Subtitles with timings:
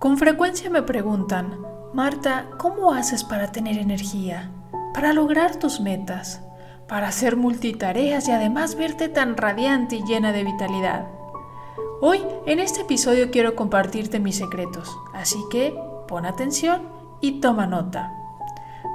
[0.00, 1.58] Con frecuencia me preguntan,
[1.92, 4.50] Marta, ¿cómo haces para tener energía?
[4.94, 6.40] Para lograr tus metas,
[6.88, 11.06] para hacer multitareas y además verte tan radiante y llena de vitalidad.
[12.00, 15.78] Hoy, en este episodio quiero compartirte mis secretos, así que
[16.08, 16.88] pon atención
[17.20, 18.10] y toma nota.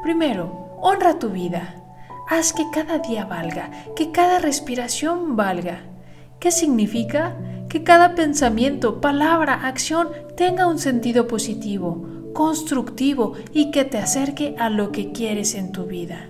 [0.02, 1.84] Primero, honra tu vida.
[2.28, 5.81] Haz que cada día valga, que cada respiración valga.
[6.40, 7.36] ¿Qué significa?
[7.76, 10.08] Que cada pensamiento, palabra, acción
[10.38, 15.84] tenga un sentido positivo, constructivo y que te acerque a lo que quieres en tu
[15.84, 16.30] vida.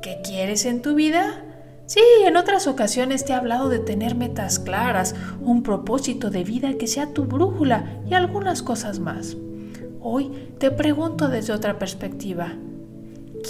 [0.00, 1.44] ¿Qué quieres en tu vida?
[1.84, 6.78] Sí, en otras ocasiones te he hablado de tener metas claras, un propósito de vida
[6.78, 9.36] que sea tu brújula y algunas cosas más.
[10.00, 12.54] Hoy te pregunto desde otra perspectiva.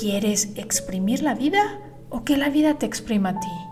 [0.01, 1.79] ¿Quieres exprimir la vida
[2.11, 3.72] o que la vida te exprima a ti?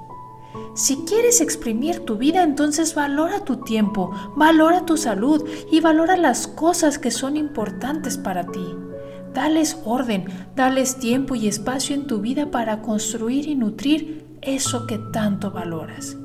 [0.74, 6.46] Si quieres exprimir tu vida, entonces valora tu tiempo, valora tu salud y valora las
[6.46, 8.64] cosas que son importantes para ti.
[9.34, 10.24] Dales orden,
[10.56, 16.16] dales tiempo y espacio en tu vida para construir y nutrir eso que tanto valoras.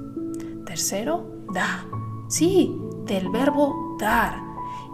[0.65, 1.85] Tercero, da.
[2.27, 4.35] Sí, del verbo dar.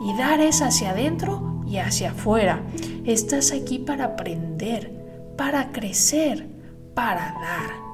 [0.01, 2.63] Y dar es hacia adentro y hacia afuera.
[3.05, 6.49] Estás aquí para aprender, para crecer,
[6.93, 7.90] para dar.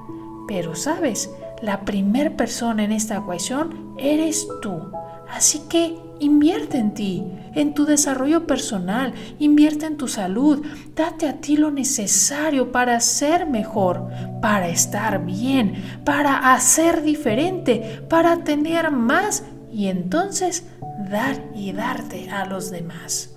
[0.47, 1.29] Pero sabes,
[1.61, 4.91] la primer persona en esta ecuación eres tú.
[5.29, 7.23] Así que invierte en ti,
[7.53, 13.45] en tu desarrollo personal, invierte en tu salud, date a ti lo necesario para ser
[13.45, 14.09] mejor,
[14.41, 20.65] para estar bien, para hacer diferente, para tener más y entonces
[21.11, 23.35] dar y darte a los demás.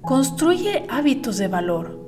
[0.00, 2.04] Construye hábitos de valor.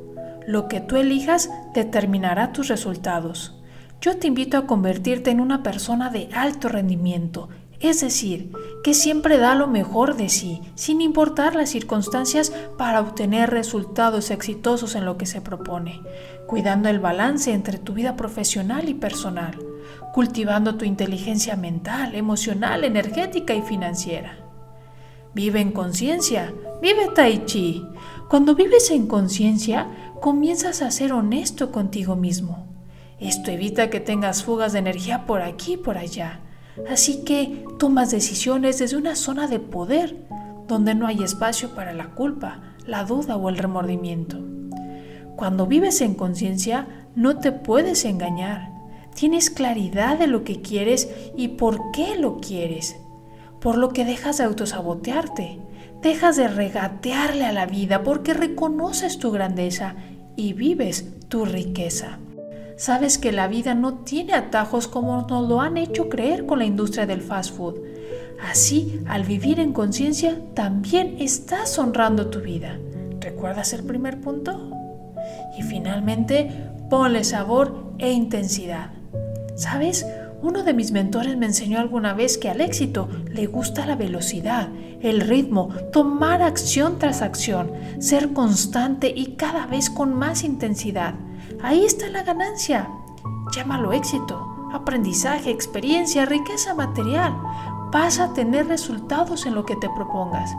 [0.47, 3.57] Lo que tú elijas determinará tus resultados
[4.00, 7.48] yo te invito a convertirte en una persona de alto rendimiento,
[7.81, 13.50] es decir, que siempre da lo mejor de sí, sin importar las circunstancias, para obtener
[13.50, 16.00] resultados exitosos en lo que se propone,
[16.47, 19.58] cuidando el balance entre tu vida profesional y personal,
[20.12, 24.38] cultivando tu inteligencia mental, emocional, energética y financiera.
[25.34, 27.84] Vive en conciencia, vive tai chi.
[28.28, 29.88] Cuando vives en conciencia,
[30.20, 32.68] comienzas a ser honesto contigo mismo
[33.21, 36.41] esto evita que tengas fugas de energía por aquí y por allá.
[36.89, 40.17] Así que tomas decisiones desde una zona de poder,
[40.69, 44.39] donde no hay espacio para la culpa, la duda o el remordimiento.
[45.37, 48.71] Cuando vives en conciencia, no te puedes engañar.
[49.15, 52.97] Tienes claridad de lo que quieres y por qué lo quieres.
[53.61, 55.59] Por lo que dejas de autosabotearte,
[56.03, 59.97] dejas de regatearle a la vida porque reconoces tu grandeza
[60.37, 62.21] y vives tu riqueza.
[62.78, 66.65] Sabes que la vida no tiene atajos como nos lo han hecho creer con la
[66.65, 67.75] industria del fast food.
[68.41, 72.78] Así, al vivir en conciencia, también estás honrando tu vida.
[73.19, 74.71] ¿Recuerdas el primer punto?
[75.59, 76.53] Y finalmente,
[76.88, 78.93] ponle sabor e intensidad.
[79.56, 80.06] ¿Sabes?
[80.41, 84.69] Uno de mis mentores me enseñó alguna vez que al éxito le gusta la velocidad,
[85.03, 91.15] el ritmo, tomar acción tras acción, ser constante y cada vez con más intensidad.
[91.62, 92.88] Ahí está la ganancia.
[93.52, 97.36] Llámalo éxito, aprendizaje, experiencia, riqueza material.
[97.92, 100.54] Vas a tener resultados en lo que te propongas.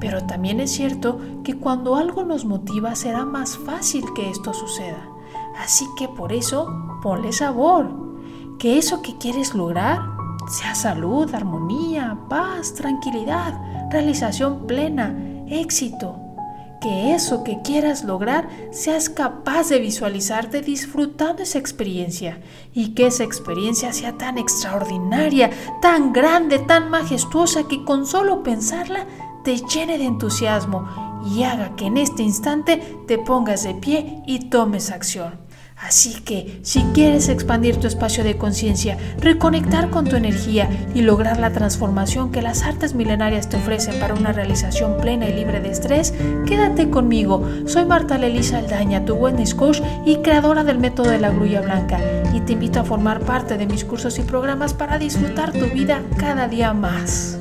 [0.00, 5.08] Pero también es cierto que cuando algo nos motiva será más fácil que esto suceda.
[5.56, 6.68] Así que por eso
[7.02, 7.88] ponle sabor.
[8.58, 10.00] Que eso que quieres lograr
[10.48, 15.16] sea salud, armonía, paz, tranquilidad, realización plena,
[15.48, 16.16] éxito,
[16.84, 22.42] que eso que quieras lograr seas capaz de visualizarte disfrutando esa experiencia
[22.74, 25.48] y que esa experiencia sea tan extraordinaria,
[25.80, 29.06] tan grande, tan majestuosa que con solo pensarla
[29.44, 30.86] te llene de entusiasmo
[31.34, 35.43] y haga que en este instante te pongas de pie y tomes acción.
[35.84, 41.38] Así que, si quieres expandir tu espacio de conciencia, reconectar con tu energía y lograr
[41.38, 45.70] la transformación que las artes milenarias te ofrecen para una realización plena y libre de
[45.70, 46.14] estrés,
[46.46, 47.46] quédate conmigo.
[47.66, 52.00] Soy Marta Lelisa Aldaña, tu wellness coach y creadora del método de la grulla blanca,
[52.32, 56.00] y te invito a formar parte de mis cursos y programas para disfrutar tu vida
[56.16, 57.38] cada día más.